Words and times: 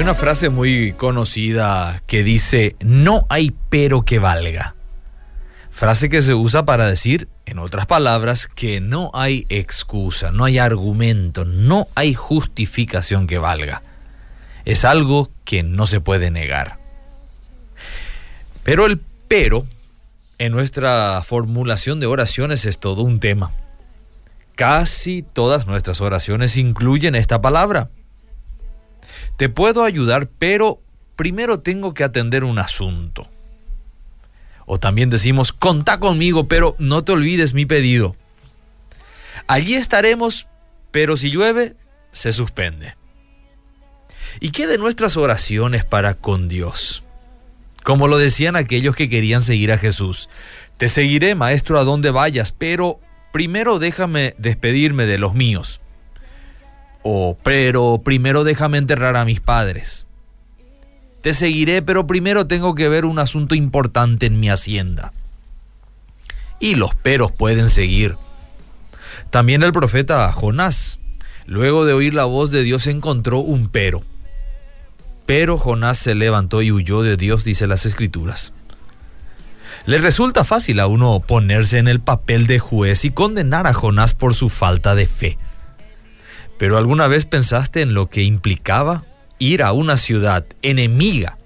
una 0.00 0.14
frase 0.14 0.48
muy 0.48 0.92
conocida 0.92 2.02
que 2.06 2.22
dice, 2.22 2.76
no 2.80 3.26
hay 3.28 3.52
pero 3.68 4.02
que 4.02 4.18
valga. 4.18 4.74
Frase 5.70 6.08
que 6.08 6.22
se 6.22 6.34
usa 6.34 6.64
para 6.64 6.86
decir, 6.86 7.28
en 7.44 7.58
otras 7.58 7.86
palabras, 7.86 8.48
que 8.48 8.80
no 8.80 9.10
hay 9.14 9.46
excusa, 9.48 10.30
no 10.30 10.44
hay 10.44 10.58
argumento, 10.58 11.44
no 11.44 11.88
hay 11.94 12.14
justificación 12.14 13.26
que 13.26 13.38
valga. 13.38 13.82
Es 14.64 14.84
algo 14.84 15.30
que 15.44 15.62
no 15.62 15.86
se 15.86 16.00
puede 16.00 16.30
negar. 16.30 16.78
Pero 18.62 18.86
el 18.86 19.00
pero 19.28 19.66
en 20.38 20.52
nuestra 20.52 21.22
formulación 21.24 22.00
de 22.00 22.06
oraciones 22.06 22.64
es 22.64 22.78
todo 22.78 23.02
un 23.02 23.20
tema. 23.20 23.52
Casi 24.56 25.22
todas 25.22 25.66
nuestras 25.66 26.00
oraciones 26.00 26.56
incluyen 26.56 27.14
esta 27.14 27.40
palabra. 27.40 27.90
Te 29.40 29.48
puedo 29.48 29.84
ayudar, 29.84 30.28
pero 30.38 30.82
primero 31.16 31.60
tengo 31.60 31.94
que 31.94 32.04
atender 32.04 32.44
un 32.44 32.58
asunto. 32.58 33.26
O 34.66 34.78
también 34.78 35.08
decimos, 35.08 35.54
contá 35.54 35.98
conmigo, 35.98 36.46
pero 36.46 36.76
no 36.78 37.04
te 37.04 37.12
olvides 37.12 37.54
mi 37.54 37.64
pedido. 37.64 38.16
Allí 39.46 39.76
estaremos, 39.76 40.46
pero 40.90 41.16
si 41.16 41.30
llueve, 41.30 41.74
se 42.12 42.34
suspende. 42.34 42.96
¿Y 44.40 44.50
qué 44.50 44.66
de 44.66 44.76
nuestras 44.76 45.16
oraciones 45.16 45.86
para 45.86 46.12
con 46.12 46.50
Dios? 46.50 47.02
Como 47.82 48.08
lo 48.08 48.18
decían 48.18 48.56
aquellos 48.56 48.94
que 48.94 49.08
querían 49.08 49.40
seguir 49.40 49.72
a 49.72 49.78
Jesús. 49.78 50.28
Te 50.76 50.90
seguiré, 50.90 51.34
maestro, 51.34 51.78
a 51.78 51.84
donde 51.84 52.10
vayas, 52.10 52.52
pero 52.52 53.00
primero 53.32 53.78
déjame 53.78 54.34
despedirme 54.36 55.06
de 55.06 55.16
los 55.16 55.32
míos. 55.32 55.80
O, 57.02 57.36
pero 57.42 58.00
primero 58.04 58.44
déjame 58.44 58.78
enterrar 58.78 59.16
a 59.16 59.24
mis 59.24 59.40
padres. 59.40 60.06
Te 61.22 61.34
seguiré, 61.34 61.82
pero 61.82 62.06
primero 62.06 62.46
tengo 62.46 62.74
que 62.74 62.88
ver 62.88 63.04
un 63.04 63.18
asunto 63.18 63.54
importante 63.54 64.26
en 64.26 64.40
mi 64.40 64.48
hacienda. 64.48 65.12
Y 66.58 66.74
los 66.74 66.94
peros 66.94 67.32
pueden 67.32 67.68
seguir. 67.68 68.16
También 69.30 69.62
el 69.62 69.72
profeta 69.72 70.30
Jonás, 70.32 70.98
luego 71.46 71.84
de 71.84 71.92
oír 71.92 72.14
la 72.14 72.24
voz 72.24 72.50
de 72.50 72.62
Dios, 72.62 72.86
encontró 72.86 73.38
un 73.38 73.68
pero. 73.68 74.02
Pero 75.26 75.58
Jonás 75.58 75.98
se 75.98 76.14
levantó 76.14 76.62
y 76.62 76.72
huyó 76.72 77.02
de 77.02 77.16
Dios, 77.16 77.44
dice 77.44 77.66
las 77.66 77.86
escrituras. 77.86 78.52
Le 79.86 79.98
resulta 79.98 80.44
fácil 80.44 80.80
a 80.80 80.86
uno 80.86 81.20
ponerse 81.20 81.78
en 81.78 81.88
el 81.88 82.00
papel 82.00 82.46
de 82.46 82.58
juez 82.58 83.04
y 83.04 83.10
condenar 83.10 83.66
a 83.66 83.74
Jonás 83.74 84.14
por 84.14 84.34
su 84.34 84.48
falta 84.48 84.94
de 84.94 85.06
fe. 85.06 85.38
Pero 86.60 86.76
¿alguna 86.76 87.06
vez 87.08 87.24
pensaste 87.24 87.80
en 87.80 87.94
lo 87.94 88.10
que 88.10 88.22
implicaba 88.22 89.02
ir 89.38 89.62
a 89.62 89.72
una 89.72 89.96
ciudad 89.96 90.44
enemiga, 90.60 91.38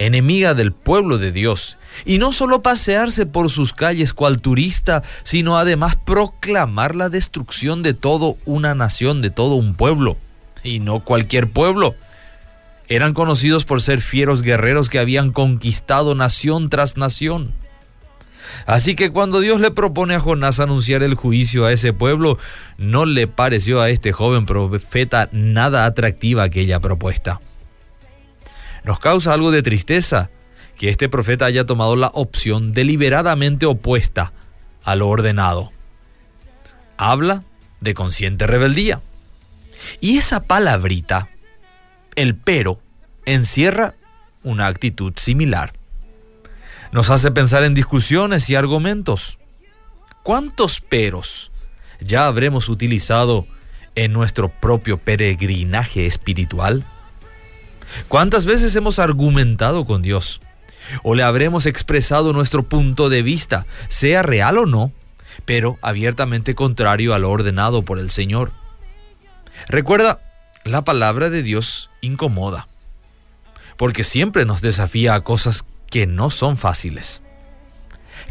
enemiga 0.00 0.54
del 0.54 0.72
pueblo 0.72 1.18
de 1.18 1.30
Dios, 1.30 1.78
y 2.04 2.18
no 2.18 2.32
solo 2.32 2.60
pasearse 2.60 3.24
por 3.24 3.50
sus 3.50 3.72
calles 3.72 4.12
cual 4.12 4.40
turista, 4.40 5.04
sino 5.22 5.58
además 5.58 5.94
proclamar 5.94 6.96
la 6.96 7.08
destrucción 7.08 7.84
de 7.84 7.94
toda 7.94 8.34
una 8.44 8.74
nación, 8.74 9.22
de 9.22 9.30
todo 9.30 9.54
un 9.54 9.74
pueblo, 9.74 10.16
y 10.64 10.80
no 10.80 11.04
cualquier 11.04 11.48
pueblo? 11.48 11.94
Eran 12.88 13.14
conocidos 13.14 13.64
por 13.64 13.80
ser 13.80 14.00
fieros 14.00 14.42
guerreros 14.42 14.90
que 14.90 14.98
habían 14.98 15.30
conquistado 15.30 16.16
nación 16.16 16.68
tras 16.68 16.96
nación. 16.96 17.52
Así 18.66 18.94
que 18.94 19.10
cuando 19.10 19.40
Dios 19.40 19.60
le 19.60 19.70
propone 19.70 20.14
a 20.14 20.20
Jonás 20.20 20.60
anunciar 20.60 21.02
el 21.02 21.14
juicio 21.14 21.64
a 21.64 21.72
ese 21.72 21.92
pueblo, 21.92 22.38
no 22.78 23.06
le 23.06 23.26
pareció 23.26 23.80
a 23.80 23.90
este 23.90 24.12
joven 24.12 24.46
profeta 24.46 25.28
nada 25.32 25.86
atractiva 25.86 26.44
aquella 26.44 26.80
propuesta. 26.80 27.40
Nos 28.84 28.98
causa 28.98 29.32
algo 29.32 29.50
de 29.50 29.62
tristeza 29.62 30.30
que 30.76 30.88
este 30.88 31.08
profeta 31.08 31.44
haya 31.44 31.64
tomado 31.64 31.96
la 31.96 32.08
opción 32.08 32.72
deliberadamente 32.72 33.66
opuesta 33.66 34.32
a 34.84 34.96
lo 34.96 35.08
ordenado. 35.08 35.70
Habla 36.96 37.42
de 37.80 37.94
consciente 37.94 38.46
rebeldía. 38.46 39.00
Y 40.00 40.18
esa 40.18 40.44
palabrita, 40.44 41.28
el 42.14 42.34
pero, 42.34 42.80
encierra 43.24 43.94
una 44.42 44.66
actitud 44.66 45.12
similar 45.16 45.72
nos 46.92 47.08
hace 47.08 47.30
pensar 47.30 47.64
en 47.64 47.74
discusiones 47.74 48.48
y 48.50 48.54
argumentos. 48.54 49.38
¿Cuántos 50.22 50.80
peros 50.80 51.50
ya 52.00 52.26
habremos 52.26 52.68
utilizado 52.68 53.46
en 53.94 54.12
nuestro 54.12 54.48
propio 54.48 54.98
peregrinaje 54.98 56.06
espiritual? 56.06 56.84
¿Cuántas 58.08 58.44
veces 58.44 58.76
hemos 58.76 58.98
argumentado 58.98 59.84
con 59.84 60.02
Dios? 60.02 60.40
¿O 61.02 61.14
le 61.14 61.22
habremos 61.22 61.66
expresado 61.66 62.32
nuestro 62.32 62.62
punto 62.62 63.08
de 63.08 63.22
vista, 63.22 63.66
sea 63.88 64.22
real 64.22 64.58
o 64.58 64.66
no, 64.66 64.92
pero 65.44 65.78
abiertamente 65.80 66.54
contrario 66.54 67.14
a 67.14 67.18
lo 67.18 67.30
ordenado 67.30 67.82
por 67.82 67.98
el 67.98 68.10
Señor? 68.10 68.52
Recuerda, 69.68 70.20
la 70.64 70.84
palabra 70.84 71.30
de 71.30 71.42
Dios 71.42 71.90
incomoda, 72.00 72.68
porque 73.76 74.04
siempre 74.04 74.44
nos 74.44 74.60
desafía 74.60 75.14
a 75.14 75.22
cosas 75.22 75.64
que 75.92 76.06
no 76.06 76.30
son 76.30 76.56
fáciles. 76.56 77.20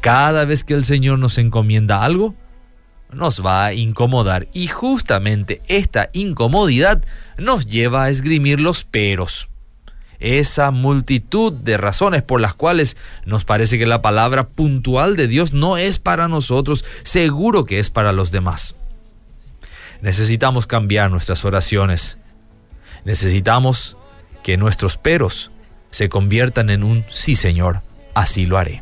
Cada 0.00 0.44
vez 0.44 0.62
que 0.62 0.74
el 0.74 0.84
Señor 0.84 1.18
nos 1.18 1.38
encomienda 1.38 2.04
algo, 2.04 2.36
nos 3.12 3.44
va 3.44 3.64
a 3.64 3.72
incomodar 3.72 4.46
y 4.52 4.68
justamente 4.68 5.60
esta 5.66 6.08
incomodidad 6.12 7.02
nos 7.36 7.66
lleva 7.66 8.04
a 8.04 8.10
esgrimir 8.10 8.60
los 8.60 8.84
peros. 8.84 9.48
Esa 10.20 10.70
multitud 10.70 11.52
de 11.52 11.76
razones 11.76 12.22
por 12.22 12.40
las 12.40 12.54
cuales 12.54 12.96
nos 13.24 13.44
parece 13.44 13.76
que 13.76 13.86
la 13.86 14.02
palabra 14.02 14.46
puntual 14.46 15.16
de 15.16 15.26
Dios 15.26 15.52
no 15.52 15.78
es 15.78 15.98
para 15.98 16.28
nosotros, 16.28 16.84
seguro 17.02 17.64
que 17.64 17.80
es 17.80 17.90
para 17.90 18.12
los 18.12 18.30
demás. 18.30 18.76
Necesitamos 20.00 20.68
cambiar 20.68 21.10
nuestras 21.10 21.44
oraciones. 21.44 22.18
Necesitamos 23.04 23.96
que 24.44 24.56
nuestros 24.56 24.96
peros 24.96 25.50
se 25.90 26.08
conviertan 26.08 26.70
en 26.70 26.84
un 26.84 27.04
sí 27.08 27.36
Señor, 27.36 27.80
así 28.14 28.46
lo 28.46 28.58
haré. 28.58 28.76